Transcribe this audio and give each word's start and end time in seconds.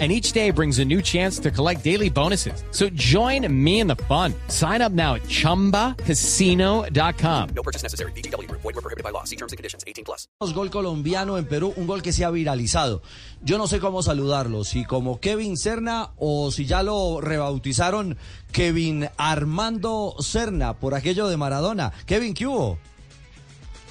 and 0.00 0.10
each 0.10 0.32
day 0.32 0.50
brings 0.50 0.80
a 0.80 0.84
new 0.84 1.00
chance 1.00 1.38
to 1.38 1.52
collect 1.52 1.84
daily 1.84 2.10
bonuses. 2.10 2.64
So 2.72 2.88
join 2.90 3.46
me 3.48 3.78
in 3.78 3.86
the 3.86 3.94
fun. 3.94 4.34
Sign 4.48 4.82
up 4.82 4.90
now 4.90 5.14
at 5.14 5.22
ChumbaCasino.com. 5.28 7.48
No 7.54 7.62
purchase 7.62 7.84
necessary. 7.84 8.10
BGW. 8.12 8.50
Void 8.50 8.64
were 8.64 8.72
prohibited 8.72 9.04
by 9.04 9.10
law. 9.10 9.22
See 9.22 9.36
terms 9.36 9.52
and 9.52 9.56
conditions. 9.56 9.84
18 9.86 10.04
plus. 10.04 10.26
Gol 10.52 10.70
colombiano 10.70 11.38
en 11.38 11.46
Perú, 11.46 11.72
un 11.76 11.86
gol 11.86 12.02
que 12.02 12.12
se 12.12 12.24
ha 12.24 12.30
viralizado. 12.30 13.02
Yo 13.42 13.56
no 13.56 13.66
sé 13.66 13.78
cómo 13.78 14.02
saludarlo, 14.02 14.64
si 14.64 14.84
como 14.84 15.20
Kevin 15.20 15.56
Serna 15.56 16.10
o 16.16 16.50
si 16.50 16.66
ya 16.66 16.82
lo 16.82 17.20
rebautizaron 17.20 18.16
Kevin 18.52 19.08
Armando 19.16 20.16
Serna 20.18 20.74
por 20.74 20.94
aquello 20.94 21.28
de 21.28 21.36
Maradona. 21.36 21.92
Kevin, 22.06 22.34
¿qué 22.34 22.46
hubo? 22.46 22.78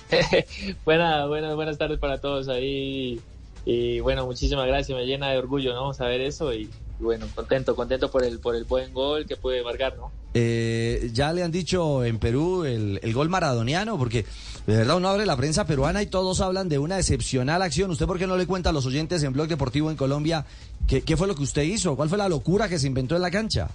buenas, 0.85 1.27
buenas, 1.27 1.55
buenas 1.55 1.77
tardes 1.77 1.99
para 1.99 2.19
todos 2.19 2.47
ahí. 2.47 3.21
Y 3.65 3.99
bueno, 4.01 4.25
muchísimas 4.25 4.67
gracias, 4.67 4.97
me 4.97 5.05
llena 5.05 5.29
de 5.29 5.37
orgullo, 5.37 5.73
¿no? 5.73 5.93
Saber 5.93 6.19
eso 6.21 6.53
y, 6.53 6.69
bueno, 6.99 7.27
contento, 7.33 7.75
contento 7.75 8.11
por 8.11 8.23
el, 8.23 8.39
por 8.39 8.55
el 8.55 8.65
buen 8.65 8.93
gol 8.93 9.25
que 9.25 9.37
puede 9.37 9.63
marcar, 9.63 9.95
¿no? 9.97 10.11
Eh, 10.33 11.11
ya 11.13 11.31
le 11.31 11.43
han 11.43 11.51
dicho 11.51 12.03
en 12.03 12.17
Perú 12.19 12.65
el, 12.65 12.99
el, 13.01 13.13
gol 13.13 13.29
maradoniano, 13.29 13.97
porque 13.97 14.25
de 14.65 14.77
verdad 14.77 14.97
uno 14.97 15.09
abre 15.09 15.25
la 15.25 15.37
prensa 15.37 15.65
peruana 15.65 16.01
y 16.01 16.07
todos 16.07 16.41
hablan 16.41 16.67
de 16.67 16.79
una 16.79 16.97
excepcional 16.97 17.61
acción. 17.61 17.91
¿Usted 17.91 18.05
por 18.05 18.19
qué 18.19 18.27
no 18.27 18.35
le 18.35 18.47
cuenta 18.47 18.71
a 18.71 18.73
los 18.73 18.85
oyentes 18.85 19.23
en 19.23 19.31
Blog 19.31 19.47
Deportivo 19.47 19.91
en 19.91 19.97
Colombia 19.97 20.45
qué, 20.87 21.01
qué 21.01 21.15
fue 21.15 21.27
lo 21.27 21.35
que 21.35 21.43
usted 21.43 21.61
hizo? 21.61 21.95
¿Cuál 21.95 22.09
fue 22.09 22.17
la 22.17 22.27
locura 22.27 22.67
que 22.67 22.79
se 22.79 22.87
inventó 22.87 23.15
en 23.15 23.21
la 23.21 23.31
cancha? 23.31 23.69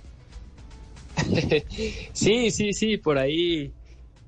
sí, 2.12 2.50
sí, 2.50 2.72
sí, 2.72 2.96
por 2.96 3.18
ahí 3.18 3.72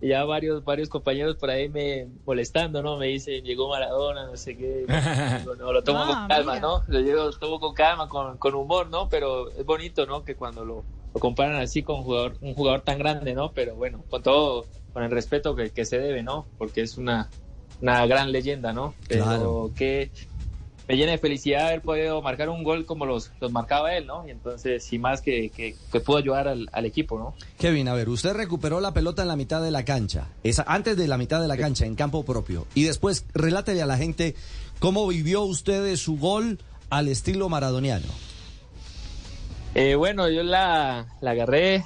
ya 0.08 0.24
varios 0.24 0.64
varios 0.64 0.88
compañeros 0.88 1.36
por 1.36 1.50
ahí 1.50 1.68
me 1.68 2.08
molestando, 2.24 2.82
¿no? 2.82 2.96
Me 2.96 3.06
dicen, 3.06 3.44
llegó 3.44 3.68
Maradona, 3.68 4.26
no 4.26 4.36
sé 4.36 4.56
qué. 4.56 4.86
no, 5.58 5.72
lo 5.72 5.82
tomo 5.82 6.06
con 6.06 6.28
calma, 6.28 6.58
¿no? 6.58 6.82
Lo, 6.86 7.00
llevo, 7.00 7.24
lo 7.24 7.32
tomo 7.32 7.60
con 7.60 7.74
calma, 7.74 8.08
con, 8.08 8.38
con, 8.38 8.54
humor, 8.54 8.88
¿no? 8.88 9.08
Pero 9.08 9.50
es 9.50 9.64
bonito, 9.64 10.06
¿no? 10.06 10.24
Que 10.24 10.36
cuando 10.36 10.64
lo, 10.64 10.84
lo, 11.14 11.20
comparan 11.20 11.56
así 11.56 11.82
con 11.82 11.96
un 11.96 12.02
jugador, 12.04 12.36
un 12.40 12.54
jugador 12.54 12.80
tan 12.80 12.98
grande, 12.98 13.34
¿no? 13.34 13.52
Pero 13.52 13.74
bueno, 13.74 14.02
con 14.08 14.22
todo, 14.22 14.66
con 14.92 15.02
el 15.02 15.10
respeto 15.10 15.54
que, 15.54 15.70
que 15.70 15.84
se 15.84 15.98
debe, 15.98 16.22
¿no? 16.22 16.46
Porque 16.56 16.80
es 16.80 16.96
una, 16.96 17.28
una 17.82 18.06
gran 18.06 18.32
leyenda, 18.32 18.72
¿no? 18.72 18.94
Pero 19.08 19.24
Claro. 19.24 19.70
que 19.76 20.10
me 20.90 20.96
llena 20.96 21.12
de 21.12 21.18
felicidad 21.18 21.68
haber 21.68 21.82
podido 21.82 22.20
marcar 22.20 22.48
un 22.48 22.64
gol 22.64 22.84
como 22.84 23.06
los, 23.06 23.30
los 23.40 23.52
marcaba 23.52 23.94
él, 23.94 24.08
¿no? 24.08 24.26
Y 24.26 24.32
entonces, 24.32 24.92
y 24.92 24.98
más 24.98 25.22
que, 25.22 25.50
que, 25.50 25.76
que 25.92 26.00
pudo 26.00 26.16
ayudar 26.16 26.48
al, 26.48 26.68
al 26.72 26.84
equipo, 26.84 27.16
¿no? 27.16 27.32
Kevin, 27.60 27.86
a 27.86 27.94
ver, 27.94 28.08
usted 28.08 28.32
recuperó 28.32 28.80
la 28.80 28.92
pelota 28.92 29.22
en 29.22 29.28
la 29.28 29.36
mitad 29.36 29.62
de 29.62 29.70
la 29.70 29.84
cancha, 29.84 30.26
esa, 30.42 30.64
antes 30.66 30.96
de 30.96 31.06
la 31.06 31.16
mitad 31.16 31.40
de 31.40 31.46
la 31.46 31.56
cancha, 31.56 31.86
en 31.86 31.94
campo 31.94 32.24
propio. 32.24 32.66
Y 32.74 32.82
después, 32.82 33.24
relátele 33.34 33.82
a 33.82 33.86
la 33.86 33.98
gente 33.98 34.34
cómo 34.80 35.06
vivió 35.06 35.42
usted 35.42 35.94
su 35.94 36.18
gol 36.18 36.58
al 36.88 37.06
estilo 37.06 37.48
maradoniano. 37.48 38.06
Eh, 39.76 39.94
bueno, 39.94 40.28
yo 40.28 40.42
la, 40.42 41.06
la 41.20 41.30
agarré. 41.30 41.84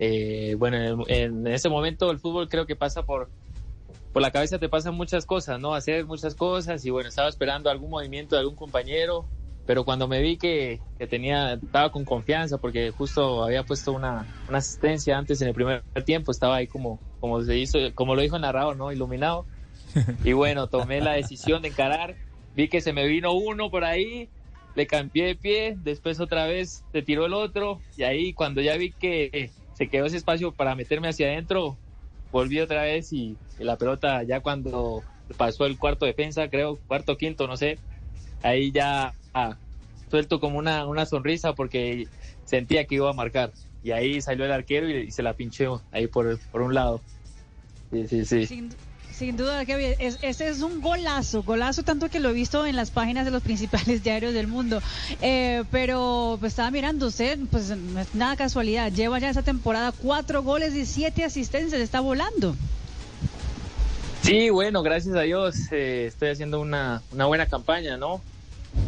Eh, 0.00 0.56
bueno, 0.58 1.04
en, 1.06 1.46
en, 1.46 1.46
ese 1.46 1.68
momento 1.68 2.10
el 2.10 2.18
fútbol 2.18 2.48
creo 2.48 2.66
que 2.66 2.74
pasa 2.74 3.04
por, 3.04 3.28
por 4.12 4.22
la 4.22 4.30
cabeza, 4.30 4.58
te 4.58 4.68
pasan 4.68 4.94
muchas 4.94 5.24
cosas, 5.24 5.58
¿no? 5.58 5.74
Hacer 5.74 6.04
muchas 6.04 6.34
cosas 6.34 6.84
y 6.84 6.90
bueno, 6.90 7.08
estaba 7.08 7.28
esperando 7.28 7.70
algún 7.70 7.90
movimiento 7.90 8.36
de 8.36 8.40
algún 8.40 8.56
compañero, 8.56 9.26
pero 9.66 9.84
cuando 9.84 10.06
me 10.06 10.20
vi 10.20 10.36
que, 10.36 10.80
que 10.98 11.06
tenía, 11.06 11.54
estaba 11.54 11.90
con 11.90 12.04
confianza 12.04 12.58
porque 12.58 12.90
justo 12.90 13.42
había 13.42 13.62
puesto 13.62 13.92
una, 13.92 14.26
una 14.48 14.58
asistencia 14.58 15.16
antes 15.16 15.40
en 15.40 15.48
el 15.48 15.54
primer 15.54 15.82
tiempo, 16.04 16.30
estaba 16.30 16.56
ahí 16.56 16.66
como, 16.66 17.00
como 17.20 17.42
se 17.42 17.56
hizo, 17.56 17.78
como 17.94 18.14
lo 18.14 18.22
dijo 18.22 18.36
el 18.36 18.42
narrador, 18.42 18.76
¿no? 18.76 18.92
Iluminado. 18.92 19.46
Y 20.24 20.32
bueno, 20.32 20.68
tomé 20.68 21.00
la 21.00 21.12
decisión 21.12 21.60
de 21.62 21.68
encarar, 21.68 22.16
vi 22.54 22.68
que 22.68 22.80
se 22.80 22.92
me 22.92 23.06
vino 23.06 23.32
uno 23.32 23.70
por 23.70 23.84
ahí, 23.84 24.30
le 24.74 24.86
cambié 24.86 25.26
de 25.26 25.34
pie, 25.36 25.76
después 25.82 26.18
otra 26.20 26.46
vez 26.46 26.82
se 26.92 27.02
tiró 27.02 27.26
el 27.26 27.34
otro 27.34 27.80
y 27.96 28.04
ahí 28.04 28.32
cuando 28.32 28.60
ya 28.62 28.76
vi 28.76 28.90
que 28.92 29.50
se 29.74 29.88
quedó 29.88 30.06
ese 30.06 30.16
espacio 30.16 30.52
para 30.52 30.74
meterme 30.74 31.08
hacia 31.08 31.26
adentro, 31.26 31.76
volví 32.32 32.58
otra 32.58 32.82
vez 32.82 33.12
y, 33.12 33.36
la 33.58 33.76
pelota 33.76 34.24
ya 34.24 34.40
cuando 34.40 35.04
pasó 35.36 35.66
el 35.66 35.78
cuarto 35.78 36.04
defensa, 36.04 36.48
creo, 36.48 36.80
cuarto, 36.88 37.16
quinto, 37.16 37.46
no 37.46 37.56
sé, 37.56 37.78
ahí 38.42 38.72
ya 38.72 39.14
ah, 39.34 39.56
suelto 40.10 40.40
como 40.40 40.58
una, 40.58 40.86
una 40.86 41.06
sonrisa 41.06 41.54
porque 41.54 42.08
sentía 42.44 42.86
que 42.86 42.96
iba 42.96 43.08
a 43.08 43.14
marcar. 43.14 43.52
Y 43.84 43.92
ahí 43.92 44.20
salió 44.20 44.44
el 44.44 44.52
arquero 44.52 44.88
y, 44.88 45.12
se 45.12 45.22
la 45.22 45.34
pinchó 45.34 45.82
ahí 45.92 46.08
por, 46.08 46.40
por 46.50 46.62
un 46.62 46.74
lado. 46.74 47.02
Sí, 47.92 48.08
sí, 48.08 48.24
sí. 48.24 48.46
Sin 49.22 49.36
duda, 49.36 49.64
Kevin, 49.64 49.94
es, 50.00 50.18
ese 50.20 50.48
es 50.48 50.62
un 50.62 50.80
golazo, 50.80 51.44
golazo 51.44 51.84
tanto 51.84 52.08
que 52.08 52.18
lo 52.18 52.30
he 52.30 52.32
visto 52.32 52.66
en 52.66 52.74
las 52.74 52.90
páginas 52.90 53.24
de 53.24 53.30
los 53.30 53.40
principales 53.48 54.02
diarios 54.02 54.34
del 54.34 54.48
mundo. 54.48 54.82
Eh, 55.20 55.62
pero 55.70 56.38
pues 56.40 56.52
estaba 56.54 56.72
mirando 56.72 57.06
usted, 57.06 57.38
pues 57.48 57.72
nada 58.14 58.34
casualidad, 58.34 58.90
lleva 58.90 59.20
ya 59.20 59.30
esa 59.30 59.42
temporada 59.42 59.92
cuatro 59.92 60.42
goles 60.42 60.74
y 60.74 60.86
siete 60.86 61.22
asistencias, 61.22 61.80
está 61.80 62.00
volando. 62.00 62.56
Sí, 64.22 64.50
bueno, 64.50 64.82
gracias 64.82 65.14
a 65.14 65.20
Dios 65.20 65.54
eh, 65.70 66.06
estoy 66.06 66.30
haciendo 66.30 66.60
una, 66.60 67.00
buena 67.12 67.46
campaña, 67.46 67.96
¿no? 67.96 68.20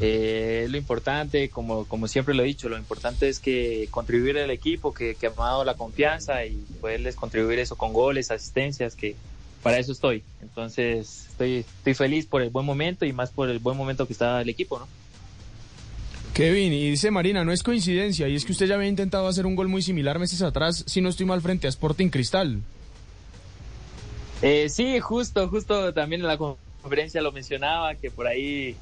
Eh, 0.00 0.66
lo 0.68 0.76
importante, 0.76 1.48
como, 1.48 2.08
siempre 2.08 2.34
lo 2.34 2.42
he 2.42 2.46
dicho, 2.46 2.68
lo 2.68 2.76
importante 2.76 3.28
es 3.28 3.38
que 3.38 3.86
contribuir 3.92 4.38
al 4.38 4.50
equipo, 4.50 4.92
que, 4.92 5.14
que 5.14 5.28
ha 5.28 5.30
dado 5.30 5.64
la 5.64 5.74
confianza 5.74 6.44
y 6.44 6.56
poderles 6.80 7.14
contribuir 7.14 7.60
eso 7.60 7.76
con 7.76 7.92
goles, 7.92 8.32
asistencias, 8.32 8.96
que 8.96 9.14
para 9.64 9.78
eso 9.78 9.90
estoy. 9.90 10.22
Entonces 10.42 11.26
estoy, 11.30 11.64
estoy 11.78 11.94
feliz 11.94 12.26
por 12.26 12.42
el 12.42 12.50
buen 12.50 12.66
momento 12.66 13.04
y 13.06 13.12
más 13.12 13.30
por 13.30 13.48
el 13.48 13.58
buen 13.58 13.76
momento 13.76 14.06
que 14.06 14.12
está 14.12 14.42
el 14.42 14.48
equipo, 14.48 14.78
¿no? 14.78 14.86
Kevin, 16.34 16.72
y 16.72 16.90
dice 16.90 17.10
Marina, 17.10 17.44
no 17.44 17.52
es 17.52 17.62
coincidencia, 17.62 18.28
y 18.28 18.34
es 18.34 18.44
que 18.44 18.52
usted 18.52 18.66
ya 18.66 18.74
había 18.74 18.88
intentado 18.88 19.26
hacer 19.26 19.46
un 19.46 19.54
gol 19.54 19.68
muy 19.68 19.82
similar 19.82 20.18
meses 20.18 20.42
atrás, 20.42 20.84
si 20.86 21.00
no 21.00 21.08
estoy 21.08 21.26
mal, 21.26 21.40
frente 21.40 21.66
a 21.66 21.70
Sporting 21.70 22.08
Cristal. 22.08 22.60
Eh, 24.42 24.68
sí, 24.68 24.98
justo, 25.00 25.48
justo 25.48 25.94
también 25.94 26.20
en 26.20 26.26
la 26.26 26.36
conferencia 26.36 27.22
lo 27.22 27.32
mencionaba, 27.32 27.94
que 27.94 28.10
por 28.10 28.26
ahí 28.26 28.76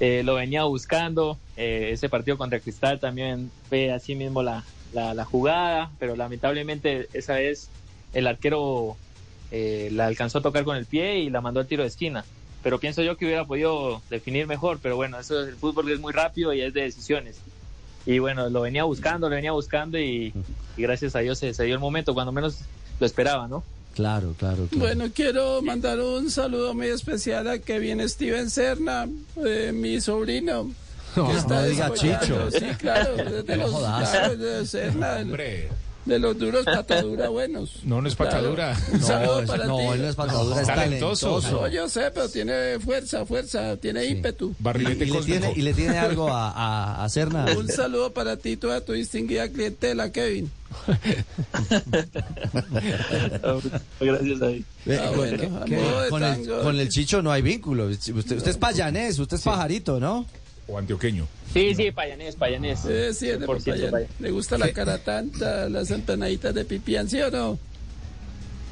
eh, 0.00 0.22
lo 0.24 0.36
venía 0.36 0.64
buscando. 0.64 1.36
Eh, 1.56 1.90
ese 1.92 2.08
partido 2.08 2.38
contra 2.38 2.60
Cristal 2.60 3.00
también 3.00 3.50
fue 3.68 3.90
así 3.90 4.14
mismo 4.14 4.42
la, 4.42 4.64
la, 4.94 5.12
la 5.14 5.24
jugada, 5.24 5.90
pero 5.98 6.16
lamentablemente 6.16 7.08
esa 7.12 7.34
vez 7.34 7.68
el 8.14 8.26
arquero 8.28 8.96
eh, 9.50 9.88
la 9.92 10.06
alcanzó 10.06 10.38
a 10.38 10.42
tocar 10.42 10.64
con 10.64 10.76
el 10.76 10.86
pie 10.86 11.18
y 11.20 11.30
la 11.30 11.40
mandó 11.40 11.60
al 11.60 11.66
tiro 11.66 11.82
de 11.82 11.88
esquina. 11.88 12.24
Pero 12.62 12.80
pienso 12.80 13.02
yo 13.02 13.16
que 13.16 13.24
hubiera 13.24 13.44
podido 13.44 14.02
definir 14.10 14.46
mejor, 14.46 14.78
pero 14.82 14.96
bueno, 14.96 15.18
eso 15.18 15.40
es 15.42 15.48
el 15.48 15.56
fútbol 15.56 15.90
es 15.90 16.00
muy 16.00 16.12
rápido 16.12 16.52
y 16.52 16.60
es 16.60 16.74
de 16.74 16.82
decisiones. 16.82 17.36
Y 18.04 18.18
bueno, 18.18 18.48
lo 18.50 18.62
venía 18.62 18.84
buscando, 18.84 19.28
lo 19.28 19.36
venía 19.36 19.52
buscando 19.52 19.98
y, 19.98 20.32
y 20.76 20.82
gracias 20.82 21.14
a 21.14 21.20
Dios 21.20 21.38
se, 21.38 21.54
se 21.54 21.64
dio 21.64 21.74
el 21.74 21.80
momento 21.80 22.14
cuando 22.14 22.32
menos 22.32 22.58
lo 22.98 23.06
esperaba, 23.06 23.46
¿no? 23.48 23.62
Claro, 23.94 24.34
claro, 24.38 24.66
claro. 24.70 24.78
Bueno, 24.78 25.06
quiero 25.14 25.60
mandar 25.62 25.98
un 26.00 26.30
saludo 26.30 26.72
muy 26.74 26.86
especial 26.88 27.48
a 27.48 27.58
Kevin 27.58 28.08
Steven 28.08 28.48
Serna, 28.48 29.08
eh, 29.44 29.72
mi 29.74 30.00
sobrino. 30.00 30.70
No, 31.16 31.32
no 31.48 31.62
diga 31.64 31.92
Chicho. 31.94 32.50
Sí, 32.50 32.66
claro, 32.78 33.16
de 33.16 33.56
No 33.56 33.62
los, 33.64 33.72
jodas. 33.72 34.10
claro, 34.10 34.36
de 34.36 34.66
Serna, 34.66 35.16
Hombre, 35.20 35.68
de 36.08 36.18
los 36.18 36.36
duros 36.38 36.64
patadura 36.64 37.28
buenos. 37.28 37.84
no, 37.84 38.00
no 38.02 38.08
es 38.08 38.16
patadura. 38.16 38.74
Un 38.92 39.00
No, 39.00 39.06
para 39.46 39.66
no, 39.66 39.94
no 39.94 40.08
es 40.08 40.16
patadura, 40.16 40.60
es 40.62 40.66
Talentoso. 40.66 41.26
talentoso. 41.40 41.60
No, 41.62 41.68
yo 41.68 41.88
sé, 41.88 42.10
pero 42.12 42.28
tiene 42.28 42.78
fuerza, 42.80 43.24
fuerza, 43.26 43.76
tiene 43.76 44.04
ímpetu. 44.06 44.50
Y, 44.58 44.62
Barrilete 44.62 45.04
y 45.04 45.08
le 45.08 45.12
cósmico. 45.14 45.38
tiene, 45.40 45.52
y 45.56 45.62
le 45.62 45.74
tiene 45.74 45.98
algo 45.98 46.28
a, 46.30 46.50
a, 46.50 47.04
a 47.04 47.08
Serna. 47.08 47.46
Un 47.56 47.68
saludo 47.68 48.12
para 48.12 48.36
ti, 48.36 48.56
toda 48.56 48.80
tu 48.80 48.92
distinguida 48.94 49.48
clientela, 49.48 50.10
Kevin. 50.10 50.50
Gracias, 54.00 54.38
David. 54.38 54.62
Ah, 54.90 55.12
bueno, 55.14 56.26
el, 56.26 56.48
con 56.62 56.78
el 56.80 56.88
Chicho 56.88 57.22
no 57.22 57.30
hay 57.32 57.42
vínculo. 57.42 57.86
Usted, 57.86 58.14
usted 58.16 58.48
es 58.48 58.56
payanés, 58.56 59.18
usted 59.18 59.36
es 59.36 59.42
pajarito, 59.42 60.00
¿no? 60.00 60.26
O 60.68 60.78
antioqueño. 60.78 61.26
Sí, 61.52 61.74
sí, 61.74 61.90
payanés, 61.90 62.36
payanés. 62.36 62.80
Sí, 62.80 62.88
sí, 63.14 63.30
es 63.30 63.40
de 63.40 63.46
100% 63.46 63.46
Popayán. 63.46 63.90
payanés. 63.90 64.20
¿Le 64.20 64.30
gusta 64.30 64.58
la 64.58 64.70
cara 64.72 64.98
tanta, 64.98 65.68
las 65.68 65.90
empanaditas 65.90 66.54
de 66.54 66.64
pipián, 66.64 67.08
sí 67.08 67.20
o 67.20 67.30
no? 67.30 67.58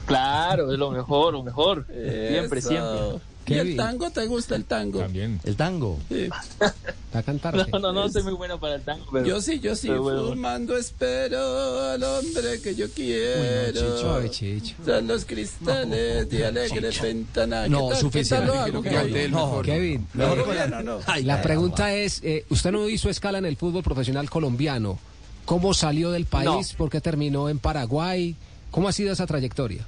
Claro, 0.06 0.72
es 0.72 0.78
lo 0.78 0.90
mejor, 0.90 1.32
lo 1.32 1.42
mejor. 1.42 1.86
Siempre, 1.86 2.58
Eso. 2.60 2.68
siempre. 2.68 3.20
¿Y 3.46 3.54
el 3.58 3.76
tango 3.76 4.10
te 4.10 4.26
gusta 4.26 4.56
el 4.56 4.64
tango? 4.64 5.00
También. 5.00 5.40
El 5.44 5.56
tango. 5.56 5.98
Sí. 6.08 6.28
a 7.16 7.22
cantar. 7.22 7.54
No, 7.54 7.78
no, 7.78 7.92
no 7.92 8.08
soy 8.08 8.22
muy 8.22 8.34
bueno 8.34 8.58
para 8.60 8.76
el 8.76 8.82
tango. 8.82 9.04
Pero, 9.12 9.26
Yo 9.26 9.40
sí, 9.40 9.58
yo 9.60 9.74
sí, 9.74 9.88
bueno. 9.88 10.28
fumando 10.28 10.76
espero 10.76 11.90
al 11.90 12.02
hombre 12.02 12.60
que 12.62 12.74
yo 12.74 12.90
quiero. 12.90 13.72
Chicho, 13.96 14.10
ave, 14.14 14.30
Chicho. 14.30 14.74
Tras 14.84 15.02
los 15.02 15.24
cristales 15.24 16.28
de 16.30 16.46
alegre 16.46 16.90
ventana. 17.02 17.68
No, 17.68 17.78
¿Qué 17.78 17.82
tal? 17.84 17.94
¿Qué 17.94 18.00
suficiente. 18.00 18.46
tal 18.46 18.46
lo 18.46 18.60
hago? 18.62 18.72
No, 18.74 18.82
¿Qué 18.82 19.28
no? 19.28 19.62
Kevin, 19.62 20.06
la- 20.14 20.66
no, 20.68 20.82
no. 20.82 20.98
Ay, 21.06 21.24
la 21.24 21.36
ay, 21.36 21.42
pregunta 21.42 21.92
es, 21.94 22.20
eh, 22.22 22.44
usted 22.50 22.72
no 22.72 22.88
hizo 22.88 23.08
escala 23.10 23.38
en 23.38 23.44
el 23.46 23.56
fútbol 23.56 23.82
profesional 23.82 24.28
colombiano. 24.30 24.98
¿Cómo 25.44 25.74
salió 25.74 26.10
del 26.10 26.26
país? 26.26 26.74
¿Por 26.76 26.90
qué 26.90 27.00
terminó 27.00 27.48
en 27.48 27.58
Paraguay? 27.58 28.34
¿Cómo 28.70 28.88
ha 28.88 28.92
sido 28.92 29.12
esa 29.12 29.26
trayectoria? 29.26 29.84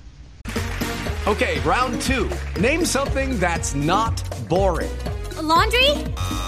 Okay, 1.27 1.59
round 1.65 2.01
two. 2.01 2.29
Name 2.61 2.87
something 2.87 3.39
that's 3.39 3.75
not 3.75 4.15
boring. 4.49 4.89
A 5.37 5.43
laundry? 5.43 5.93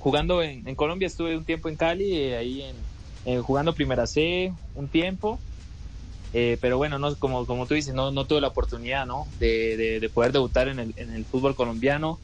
jugando 0.00 0.42
en, 0.42 0.66
en 0.66 0.74
Colombia, 0.74 1.06
estuve 1.06 1.36
un 1.36 1.44
tiempo 1.44 1.68
en 1.68 1.76
Cali, 1.76 2.16
eh, 2.16 2.36
ahí 2.36 2.62
en, 2.62 2.76
eh, 3.26 3.38
jugando 3.38 3.74
Primera 3.74 4.06
C 4.06 4.52
un 4.74 4.88
tiempo, 4.88 5.38
eh, 6.32 6.56
pero 6.60 6.76
bueno, 6.78 6.98
no 6.98 7.14
como, 7.16 7.46
como 7.46 7.66
tú 7.66 7.74
dices, 7.74 7.94
no, 7.94 8.10
no 8.10 8.24
tuve 8.24 8.40
la 8.40 8.48
oportunidad 8.48 9.06
¿no? 9.06 9.26
de, 9.38 9.76
de- 9.76 10.00
de 10.00 10.08
poder 10.08 10.32
debutar 10.32 10.68
en 10.68 10.78
el, 10.78 10.94
en 10.96 11.10
el 11.14 11.24
fútbol 11.24 11.54
colombiano, 11.54 12.18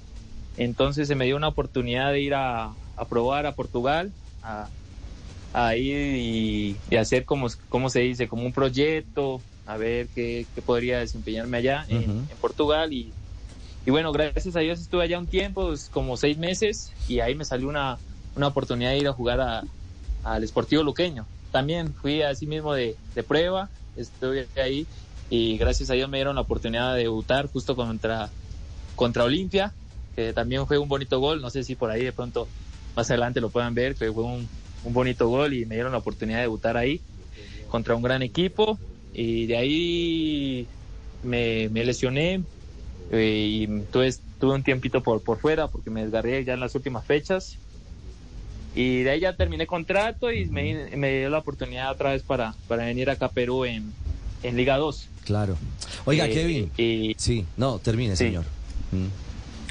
entonces 0.57 1.07
se 1.07 1.15
me 1.15 1.27
dio 1.27 1.37
una 1.37 1.49
oportunidad 1.49 2.13
de 2.13 2.21
ir 2.21 2.35
a, 2.35 2.75
a 2.97 3.05
probar 3.09 3.47
a 3.47 3.53
Portugal, 3.53 4.13
a, 4.43 4.69
a 5.53 5.77
ir 5.77 6.17
y, 6.17 6.77
y 6.91 6.97
hacer 6.97 7.25
como, 7.25 7.49
como 7.69 7.91
se 7.91 8.01
dice, 8.01 8.27
como 8.29 8.45
un 8.47 8.53
proyecto, 8.53 9.43
a 9.67 9.77
ver 9.77 10.09
qué, 10.15 10.47
qué 10.55 10.63
podría 10.63 11.01
desempeñarme 11.01 11.59
allá 11.59 11.85
en, 11.89 12.03
en 12.31 12.37
Portugal. 12.39 12.93
Y 12.93 13.13
y 13.87 13.93
bueno, 13.93 14.13
gracias 14.13 14.57
a 14.57 14.61
Dios 14.61 14.81
estuve 14.81 15.05
allá 15.05 15.19
un 15.19 15.29
tiempo, 15.29 15.69
pues, 15.69 15.89
como 15.91 16.17
seis 16.19 16.39
meses, 16.39 16.91
y 17.09 17.21
ahí 17.21 17.37
me 17.37 17.45
salió 17.47 17.69
una, 17.69 18.01
una 18.35 18.49
oportunidad 18.49 18.91
de 18.93 18.99
ir 18.99 19.09
a 19.09 19.15
jugar 19.15 19.41
a- 19.41 19.65
al 20.25 20.45
Esportivo 20.45 20.83
Luqueño. 20.85 21.31
También 21.53 21.95
fui 21.95 22.23
así 22.23 22.47
mismo 22.49 22.75
de, 22.75 22.99
de 23.15 23.25
prueba, 23.25 23.71
estuve 23.97 24.51
ahí, 24.57 24.89
y 25.31 25.59
gracias 25.59 25.91
a 25.91 25.95
Dios 25.95 26.09
me 26.11 26.19
dieron 26.19 26.37
la 26.37 26.43
oportunidad 26.43 26.95
de 26.95 27.03
debutar 27.05 27.49
justo 27.49 27.77
contra, 27.77 28.35
contra 28.97 29.25
Olimpia, 29.25 29.75
que 30.17 30.33
también 30.35 30.67
fue 30.67 30.79
un 30.79 30.89
bonito 30.89 31.21
gol, 31.21 31.41
no 31.41 31.51
sé 31.51 31.65
si 31.65 31.77
por 31.77 31.91
ahí 31.91 32.05
de 32.05 32.13
pronto 32.13 32.49
más 32.97 33.11
adelante 33.11 33.41
lo 33.41 33.51
puedan 33.51 33.75
ver, 33.75 33.97
que 33.97 34.13
fue 34.13 34.25
un, 34.25 34.49
un 34.83 34.95
bonito 34.95 35.29
gol 35.29 35.55
y 35.55 35.67
me 35.67 35.77
dieron 35.77 35.93
la 35.93 35.99
oportunidad 35.99 36.39
de 36.39 36.43
debutar 36.45 36.77
ahí 36.77 37.05
contra 37.69 37.95
un 37.97 38.03
gran 38.03 38.23
equipo, 38.23 38.81
y 39.13 39.47
de 39.47 39.57
ahí 39.57 40.71
me, 41.23 41.69
me 41.71 41.85
lesioné, 41.85 42.45
y 43.13 43.67
tuve, 43.93 44.15
tuve 44.41 44.55
un 44.55 44.63
tiempito 44.63 45.03
por, 45.03 45.23
por 45.23 45.39
fuera 45.39 45.69
porque 45.69 45.91
me 45.91 46.03
desgarré 46.03 46.45
ya 46.45 46.55
en 46.55 46.61
las 46.61 46.75
últimas 46.75 47.05
fechas. 47.05 47.57
Y 48.75 49.03
de 49.05 49.11
ahí 49.11 49.21
ya 49.21 49.35
terminé 49.35 49.67
contrato 49.67 50.31
y 50.31 50.47
me, 50.47 50.95
me 50.97 51.19
dio 51.21 51.31
la 51.31 51.39
oportunidad 51.39 51.91
otra 51.93 52.11
vez 52.11 52.23
para, 52.23 52.55
para 52.69 52.85
venir 52.85 53.09
acá 53.09 53.27
a 53.27 53.31
Perú 53.31 53.65
en, 53.65 53.93
en 54.43 54.57
Liga 54.57 54.77
2. 54.77 55.09
Claro. 55.25 55.57
Oiga, 56.05 56.27
Eh, 56.27 56.31
Kevin. 56.33 56.71
y- 56.77 57.15
Sí, 57.17 57.47
no, 57.57 57.79
termine, 57.79 58.17
Sí. 58.17 58.25
señor. 58.27 58.45
Mm, 58.93 59.07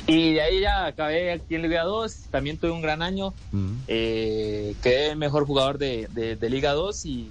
Y 0.07 0.33
de 0.33 0.41
ahí 0.41 0.59
ya 0.61 0.85
acabé 0.88 1.31
aquí 1.31 1.55
en 1.55 1.61
Liga 1.63 1.83
2, 1.83 2.25
también 2.31 2.57
tuve 2.57 2.71
un 2.71 2.81
gran 2.81 3.01
año, 3.01 3.33
mm. 3.51 3.71
eh, 3.88 4.75
quedé 4.83 5.11
el 5.11 5.17
mejor 5.17 5.45
jugador 5.45 5.77
de, 5.77 6.07
de- 6.11 6.35
de 6.35 6.49
Liga 6.49 6.73
2 6.73 7.05
y, 7.05 7.29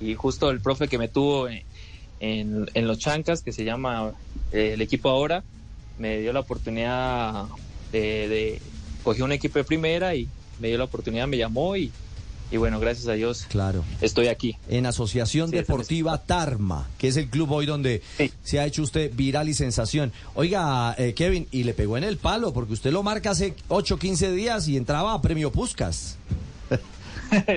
y 0.00 0.14
justo 0.14 0.50
el 0.50 0.60
profe 0.60 0.88
que 0.88 0.98
me 0.98 1.08
tuvo 1.08 1.48
en, 1.48 1.62
en, 2.20 2.68
en 2.74 2.86
los 2.88 2.98
Chancas, 2.98 3.42
que 3.42 3.52
se 3.52 3.64
llama 3.64 4.08
eh, 4.08 4.12
el 4.52 4.80
equipo 4.80 5.08
ahora, 5.10 5.42
me 5.98 6.18
dio 6.20 6.32
la 6.32 6.40
oportunidad 6.40 7.44
de, 7.92 8.28
de 8.28 8.60
cogí 9.02 9.22
un 9.22 9.32
equipo 9.32 9.58
de 9.58 9.64
primera 9.64 10.14
y 10.14 10.28
me 10.60 10.68
dio 10.68 10.78
la 10.78 10.84
oportunidad, 10.84 11.26
me 11.26 11.36
llamó 11.38 11.76
y, 11.76 11.90
y 12.50 12.56
bueno, 12.56 12.80
gracias 12.80 13.06
a 13.08 13.12
Dios 13.12 13.46
Claro. 13.48 13.84
estoy 14.00 14.28
aquí. 14.28 14.56
En 14.68 14.86
Asociación 14.86 15.50
Sí, 15.50 15.56
Deportiva 15.56 16.18
Tarma, 16.24 16.88
que 16.98 17.08
es 17.08 17.16
el 17.16 17.28
club 17.28 17.50
hoy 17.52 17.66
donde 17.66 18.02
Sí. 18.16 18.30
se 18.42 18.58
ha 18.60 18.66
hecho 18.66 18.82
usted 18.82 19.12
viral 19.14 19.48
y 19.48 19.54
sensación. 19.54 20.12
Oiga, 20.34 20.94
eh, 20.98 21.14
Kevin, 21.14 21.46
y 21.50 21.64
le 21.64 21.74
pegó 21.74 21.96
en 21.98 22.04
el 22.04 22.16
palo, 22.16 22.52
porque 22.52 22.72
usted 22.72 22.90
lo 22.92 23.02
marca 23.02 23.30
hace 23.30 23.54
8 23.68 23.98
15 23.98 24.32
días 24.32 24.66
y 24.68 24.76
entraba 24.76 25.14
a 25.14 25.20
Premio 25.22 25.52
Puscas. 25.52 26.16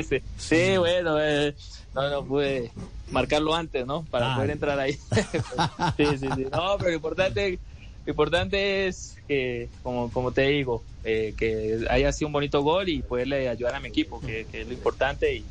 sí, 0.10 0.18
sí, 0.38 0.78
bueno, 0.78 1.18
eh, 1.22 1.56
no, 1.94 2.10
no 2.10 2.26
pude 2.26 2.72
marcarlo 3.12 3.54
antes, 3.56 3.86
¿no? 3.86 4.06
Para 4.10 4.34
Ah. 4.34 4.36
poder 4.36 4.52
entrar 4.52 4.80
ahí. 4.80 4.94
sí, 5.98 6.06
sí, 6.18 6.28
sí. 6.36 6.46
No, 6.52 6.78
pero 6.78 6.90
lo 6.90 6.96
importante, 6.96 7.60
lo 8.06 8.12
importante 8.12 8.88
es 8.88 9.16
que, 9.28 9.70
como, 9.84 10.12
como 10.12 10.32
te 10.32 10.44
digo, 10.48 10.84
eh, 11.04 11.34
que 11.38 11.86
haya 11.90 12.12
sido 12.12 12.28
un 12.28 12.34
bonito 12.34 12.62
gol 12.62 12.88
y 12.90 13.02
poderle 13.02 13.50
ayudar 13.50 13.76
a 13.76 13.80
mi 13.80 13.90
equipo, 13.90 14.22
que, 14.22 14.46
que 14.52 14.62
es 14.62 14.68
lo 14.68 14.74
importante. 14.74 15.36
Y, 15.36 15.46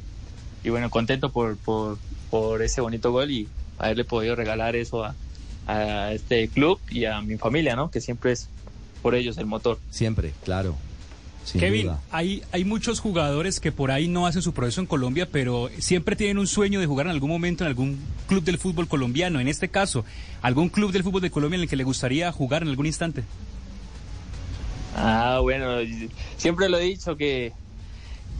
y 0.64 0.70
bueno, 0.70 0.90
contento 0.90 1.30
por, 1.30 1.56
por, 1.58 1.98
por 2.30 2.62
ese 2.62 2.80
bonito 2.80 3.12
gol 3.12 3.30
y 3.30 3.48
haberle 3.78 4.04
podido 4.04 4.36
regalar 4.36 4.76
eso 4.76 5.04
a, 5.04 5.14
a 5.66 6.12
este 6.12 6.48
club 6.48 6.80
y 6.90 7.04
a 7.04 7.20
mi 7.20 7.36
familia, 7.36 7.76
¿no? 7.76 7.90
Que 7.90 8.00
siempre 8.00 8.32
es 8.32 8.48
por 9.02 9.14
ellos 9.14 9.38
el 9.38 9.46
motor. 9.46 9.78
Siempre, 9.90 10.32
claro. 10.44 10.76
Sin 11.44 11.60
Kevin, 11.60 11.86
duda. 11.86 12.00
hay, 12.10 12.42
hay 12.52 12.64
muchos 12.64 13.00
jugadores 13.00 13.60
que 13.60 13.72
por 13.72 13.90
ahí 13.90 14.08
no 14.08 14.26
hacen 14.26 14.42
su 14.42 14.52
proceso 14.52 14.80
en 14.80 14.86
Colombia, 14.86 15.28
pero 15.30 15.68
siempre 15.78 16.14
tienen 16.16 16.38
un 16.38 16.46
sueño 16.46 16.80
de 16.80 16.86
jugar 16.86 17.06
en 17.06 17.12
algún 17.12 17.30
momento 17.30 17.64
en 17.64 17.68
algún 17.68 17.98
club 18.28 18.44
del 18.44 18.58
fútbol 18.58 18.88
colombiano. 18.88 19.40
En 19.40 19.48
este 19.48 19.68
caso, 19.68 20.04
algún 20.42 20.68
club 20.68 20.92
del 20.92 21.02
fútbol 21.02 21.22
de 21.22 21.30
Colombia 21.30 21.56
en 21.56 21.62
el 21.62 21.68
que 21.68 21.76
le 21.76 21.84
gustaría 21.84 22.30
jugar 22.30 22.62
en 22.62 22.68
algún 22.68 22.86
instante. 22.86 23.24
Ah, 24.96 25.38
bueno, 25.40 25.76
siempre 26.36 26.68
lo 26.68 26.78
he 26.78 26.82
dicho 26.82 27.16
que, 27.16 27.52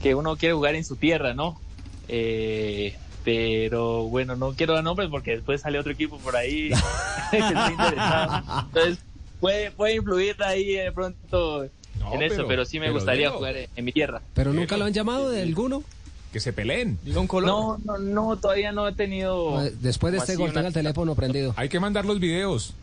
que 0.01 0.15
uno 0.15 0.35
quiere 0.37 0.53
jugar 0.53 0.75
en 0.75 0.83
su 0.83 0.95
tierra, 0.95 1.33
¿no? 1.33 1.59
Eh, 2.07 2.95
pero 3.23 4.03
bueno, 4.03 4.35
no 4.35 4.53
quiero 4.53 4.73
dar 4.73 4.83
nombres 4.83 5.09
porque 5.09 5.31
después 5.31 5.61
sale 5.61 5.79
otro 5.79 5.91
equipo 5.91 6.17
por 6.17 6.35
ahí 6.35 6.69
que 7.31 7.37
interesado. 7.37 8.65
Entonces, 8.67 8.99
puede, 9.39 9.71
puede 9.71 9.95
influir 9.95 10.41
ahí 10.43 10.73
de 10.73 10.91
pronto 10.91 11.69
No, 12.01 12.13
en 12.15 12.23
eso, 12.23 12.35
pero- 12.35 12.47
pero 12.47 12.65
sí 12.65 12.79
me 12.79 12.87
pero 12.87 12.95
gustaría 12.95 13.29
jugar 13.31 13.55
en, 13.57 13.69
en 13.75 13.85
mi 13.85 13.91
tierra. 13.91 14.21
¿Pero 14.33 14.53
nunca 14.53 14.75
lo 14.77 14.85
han 14.85 14.93
llamado 14.93 15.29
de 15.29 15.41
alguno? 15.41 15.83
Que 16.33 16.39
se 16.39 16.53
peleen. 16.53 16.97
Diga 17.03 17.19
un 17.19 17.27
color. 17.27 17.49
No, 17.49 17.77
no, 17.83 17.97
no, 17.97 18.37
todavía 18.37 18.71
no 18.71 18.87
he 18.87 18.93
tenido... 18.93 19.61
Después 19.81 20.13
de 20.13 20.19
este 20.19 20.37
gol, 20.37 20.53
tenga 20.53 20.67
el 20.69 20.73
teléfono 20.73 21.13
prendido. 21.13 21.53
Hay 21.57 21.67
que 21.67 21.77
mandar 21.81 22.05
los 22.05 22.21
videos. 22.21 22.73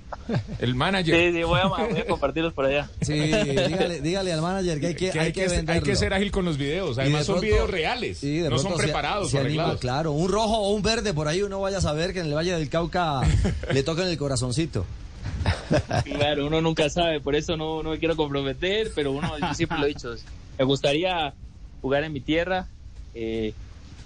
El 0.58 0.74
manager. 0.74 1.14
Sí, 1.14 1.32
sí, 1.38 1.42
voy 1.44 1.58
a, 1.58 1.66
voy 1.66 1.98
a 1.98 2.04
compartirlos 2.06 2.52
por 2.52 2.66
allá. 2.66 2.90
Sí, 3.00 3.14
dígale, 3.14 4.02
dígale 4.02 4.32
al 4.34 4.42
manager 4.42 4.78
que 4.80 4.86
hay 4.88 4.94
que, 4.94 5.10
que 5.10 5.18
hay 5.20 5.32
que, 5.32 5.42
hay 5.44 5.48
venderlo. 5.48 5.82
que 5.82 5.96
ser 5.96 6.12
ágil 6.12 6.30
con 6.30 6.44
los 6.44 6.58
videos. 6.58 6.98
Además, 6.98 7.24
son 7.24 7.36
pronto- 7.36 7.46
videos 7.54 7.70
reales. 7.70 8.18
Sí, 8.18 8.36
de 8.38 8.50
no 8.50 8.58
son 8.58 8.72
se- 8.76 8.82
preparados 8.82 9.30
se 9.30 9.38
o 9.38 9.40
anima, 9.40 9.74
claro, 9.78 10.12
un 10.12 10.30
rojo 10.30 10.58
o 10.58 10.70
un 10.74 10.82
verde 10.82 11.14
por 11.14 11.26
ahí 11.26 11.40
uno 11.40 11.58
vaya 11.58 11.78
a 11.78 11.80
saber 11.80 12.12
que 12.12 12.20
en 12.20 12.26
el 12.26 12.34
Valle 12.34 12.52
del 12.52 12.68
Cauca 12.68 13.22
le 13.72 13.82
tocan 13.82 14.08
el 14.08 14.18
corazoncito. 14.18 14.84
Claro, 16.04 16.46
uno 16.46 16.60
nunca 16.60 16.88
sabe, 16.90 17.20
por 17.20 17.34
eso 17.34 17.56
no, 17.56 17.82
no 17.82 17.90
me 17.90 17.98
quiero 17.98 18.16
comprometer, 18.16 18.90
pero 18.94 19.12
uno, 19.12 19.38
yo 19.38 19.54
siempre 19.54 19.78
lo 19.78 19.84
he 19.86 19.88
dicho, 19.88 20.14
me 20.58 20.64
gustaría 20.64 21.34
jugar 21.80 22.04
en 22.04 22.12
mi 22.12 22.20
tierra 22.20 22.66
eh, 23.14 23.52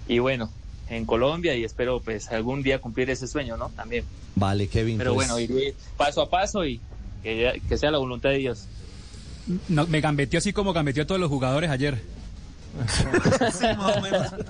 y 0.07 0.19
bueno, 0.19 0.49
en 0.89 1.05
Colombia 1.05 1.55
y 1.55 1.63
espero 1.63 1.99
pues 1.99 2.29
algún 2.29 2.63
día 2.63 2.79
cumplir 2.79 3.09
ese 3.09 3.27
sueño, 3.27 3.57
¿no? 3.57 3.69
También. 3.69 4.05
Vale, 4.35 4.67
Kevin. 4.67 4.97
Pero 4.97 5.13
pues, 5.13 5.27
bueno, 5.27 5.39
iré 5.39 5.73
paso 5.97 6.21
a 6.21 6.29
paso 6.29 6.65
y 6.65 6.79
que, 7.21 7.77
sea 7.77 7.91
la 7.91 7.97
voluntad 7.97 8.29
de 8.29 8.37
Dios. 8.37 8.67
No, 9.67 9.87
me 9.87 10.01
gambeteó 10.01 10.37
así 10.37 10.53
como 10.53 10.73
gambeteó 10.73 11.03
a 11.03 11.07
todos 11.07 11.19
los 11.19 11.29
jugadores 11.29 11.69
ayer. 11.69 12.01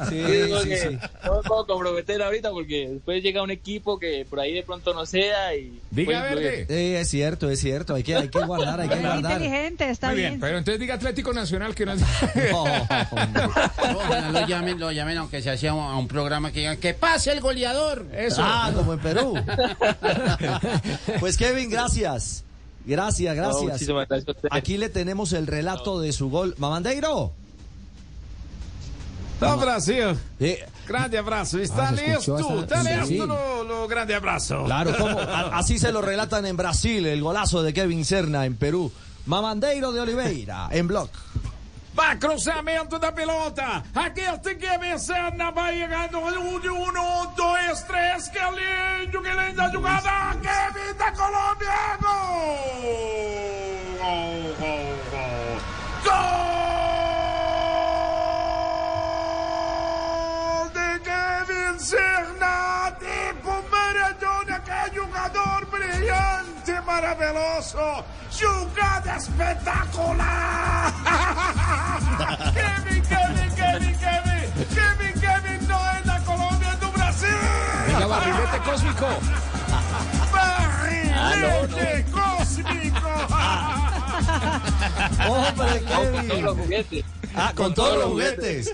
Sí, 0.10 0.24
sí, 0.64 0.70
que 0.70 0.78
sí. 0.78 0.98
No 1.26 1.36
me 1.36 1.42
puedo 1.48 1.66
comprometer 1.68 2.22
ahorita 2.22 2.52
porque 2.52 2.90
después 2.90 3.22
llega 3.22 3.42
un 3.44 3.52
equipo 3.52 4.00
que 4.00 4.26
por 4.30 4.40
ahí 4.40 4.54
de 4.54 4.64
pronto 4.64 4.94
no 4.94 5.06
sea 5.06 5.56
y... 5.56 5.80
Diga 5.92 6.30
influir. 6.30 6.46
verde. 6.46 6.66
Sí, 6.70 6.96
es 6.96 7.10
cierto, 7.10 7.50
es 7.50 7.60
cierto. 7.60 7.96
Hay 7.96 8.04
que, 8.04 8.16
hay 8.16 8.30
que 8.30 8.40
guardar, 8.40 8.80
hay 8.82 8.90
que 8.90 8.96
Muy 8.96 9.04
guardar. 9.06 9.42
inteligente, 9.42 9.90
está 9.90 10.08
Muy 10.08 10.16
bien. 10.18 10.30
bien, 10.32 10.40
pero 10.40 10.58
entonces 10.58 10.80
diga 10.80 10.96
Atlético 10.96 11.34
Nacional 11.34 11.76
que 11.76 11.86
no 11.86 11.94
es... 11.94 12.02
No. 12.52 12.64
Ojalá 13.98 14.32
lo 14.32 14.48
llamen, 14.48 14.80
lo 14.80 14.92
llamen, 14.92 15.18
aunque 15.18 15.42
se 15.42 15.50
hacía 15.52 15.72
a 15.72 15.98
un 15.98 16.08
programa 16.08 16.52
que 16.52 16.60
digan 16.60 16.78
que 16.78 16.94
pase 16.94 17.32
el 17.32 17.42
goleador. 17.42 18.06
Eso. 18.16 18.42
Ah, 18.44 18.72
como 18.74 18.94
en 18.94 19.00
Perú. 19.00 19.34
Pues 21.20 21.38
Kevin, 21.38 21.70
gracias. 21.70 22.44
Gracias, 22.86 23.36
No, 23.38 23.64
gracias. 23.66 23.90
Aquí 24.52 24.78
le 24.78 24.90
tenemos 24.90 25.32
el 25.34 25.48
relato 25.48 26.00
de 26.02 26.12
su 26.12 26.30
gol. 26.30 26.54
Mamandeiro. 26.58 27.34
Então, 29.46 29.58
Brasil, 29.60 30.18
grande 30.88 31.18
abraço. 31.18 31.60
Está 31.60 31.90
Ah, 31.90 31.92
listo, 31.92 32.38
está 32.62 32.82
sí. 32.82 32.90
listo 33.14 33.26
lo, 33.26 33.64
lo 33.64 33.88
grande 33.88 34.14
abrazo. 34.16 34.64
Claro, 34.66 34.96
como 34.98 35.20
a- 35.20 35.58
así 35.58 35.78
se 35.80 35.92
lo 35.92 36.02
relatan 36.02 36.46
en 36.46 36.56
Brasil, 36.58 37.06
el 37.06 37.22
golazo 37.22 37.62
de 37.64 37.74
Kevin 37.74 38.06
Serna 38.06 38.46
en 38.46 38.56
Perú. 38.56 38.92
Mamandeiro 39.26 39.92
de 39.92 40.02
Oliveira, 40.02 40.68
en 40.72 40.88
block. 40.88 41.10
Vai, 41.96 42.18
cruzamento 42.18 42.98
da 42.98 43.12
pelota. 43.12 43.84
Aqui 43.94 44.24
tem 44.42 44.58
que 44.58 44.78
vencer 44.80 45.32
na. 45.36 45.50
Um, 45.52 46.60
de 46.60 46.68
um, 46.70 46.88
um, 46.90 47.36
dois, 47.36 47.84
três. 47.84 48.30
Que 48.30 48.40
lindo, 48.40 49.22
que 49.22 49.30
linda 49.30 49.70
jogada. 49.72 50.36
Kevin 50.42 50.98
da 50.98 51.12
Colômbia. 51.12 52.00
Brilhante, 66.94 67.16
maravilhoso. 67.16 68.06
Jogada 68.32 69.16
espetacular. 69.18 70.94
Kevin, 72.54 73.02
Kevin, 73.04 73.56
Kevin, 73.56 73.98
Kevin. 74.00 74.52
Kevin, 74.74 75.14
Kevin 75.22 75.68
no 75.68 75.80
es 75.92 76.04
da 76.06 76.20
Colombia, 76.26 76.70
es 76.74 76.80
do 76.80 76.92
Brasil. 76.92 77.30
Venga, 77.88 78.08
barrilete 78.08 78.58
cósmico. 78.60 79.08
Barrilete 80.32 82.06
cósmico. 82.12 83.10
¡Hombre, 85.28 85.80
Todos 85.82 86.68
Kevin! 86.68 87.23
Juguetes. 87.34 87.50
Ah, 87.50 87.54
con 87.56 87.74
todos 87.74 87.96
los 87.98 88.06
juguetes. 88.06 88.74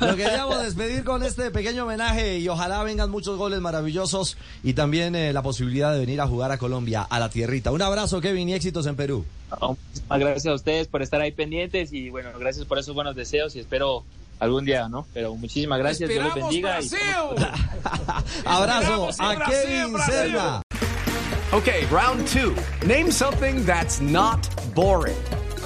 Lo 0.00 0.16
queríamos 0.16 0.62
despedir 0.62 1.04
con 1.04 1.22
este 1.22 1.50
pequeño 1.50 1.84
homenaje 1.84 2.38
y 2.38 2.48
ojalá 2.48 2.82
vengan 2.82 3.10
muchos 3.10 3.36
goles 3.38 3.60
maravillosos 3.60 4.36
y 4.62 4.74
también 4.74 5.14
eh, 5.14 5.32
la 5.32 5.42
posibilidad 5.42 5.92
de 5.92 6.00
venir 6.00 6.20
a 6.20 6.26
jugar 6.26 6.50
a 6.52 6.58
Colombia, 6.58 7.02
a 7.02 7.18
la 7.18 7.28
tierrita. 7.28 7.70
Un 7.70 7.82
abrazo, 7.82 8.20
Kevin, 8.20 8.48
y 8.48 8.54
éxitos 8.54 8.86
en 8.86 8.96
Perú. 8.96 9.24
Muchísimas 9.60 10.18
gracias 10.18 10.46
a 10.46 10.54
ustedes 10.54 10.88
por 10.88 11.02
estar 11.02 11.20
ahí 11.20 11.32
pendientes 11.32 11.92
y 11.92 12.10
bueno, 12.10 12.30
gracias 12.38 12.64
por 12.66 12.78
esos 12.78 12.94
buenos 12.94 13.14
deseos 13.14 13.54
y 13.56 13.60
espero 13.60 14.04
algún 14.40 14.64
día, 14.64 14.88
¿no? 14.88 15.06
Pero 15.14 15.34
muchísimas 15.36 15.78
gracias, 15.78 16.08
Dios 16.10 16.24
les 16.24 16.34
bendiga. 16.34 16.80
y- 16.80 16.88
Brasil. 16.88 16.98
Abrazo 18.44 19.08
Esperamos 19.10 19.18
en 19.20 19.24
a 19.24 19.34
Brasil, 19.34 19.56
Kevin. 19.68 19.96
Serna. 20.06 20.62
Okay, 21.52 21.84
round 21.90 22.26
two. 22.28 22.54
Name 22.86 23.12
something 23.12 23.64
that's 23.66 24.00
not 24.00 24.40
boring. 24.74 25.14